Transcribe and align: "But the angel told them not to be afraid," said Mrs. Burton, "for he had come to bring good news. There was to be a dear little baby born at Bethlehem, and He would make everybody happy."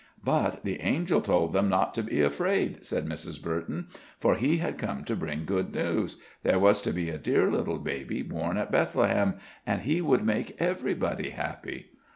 "But 0.23 0.65
the 0.65 0.81
angel 0.81 1.21
told 1.21 1.51
them 1.53 1.69
not 1.69 1.93
to 1.93 2.01
be 2.01 2.21
afraid," 2.23 2.83
said 2.83 3.05
Mrs. 3.05 3.39
Burton, 3.39 3.87
"for 4.19 4.33
he 4.33 4.57
had 4.57 4.79
come 4.79 5.03
to 5.03 5.15
bring 5.15 5.45
good 5.45 5.71
news. 5.75 6.17
There 6.41 6.57
was 6.57 6.81
to 6.81 6.91
be 6.91 7.11
a 7.11 7.19
dear 7.19 7.51
little 7.51 7.77
baby 7.77 8.23
born 8.23 8.57
at 8.57 8.71
Bethlehem, 8.71 9.35
and 9.63 9.83
He 9.83 10.01
would 10.01 10.23
make 10.23 10.59
everybody 10.59 11.29
happy." 11.29 11.91